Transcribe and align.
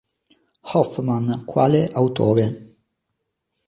Hoffmann 0.63 1.45
quale 1.45 1.91
autore. 1.93 2.47